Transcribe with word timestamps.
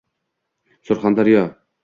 Surxondaryo 0.87 1.45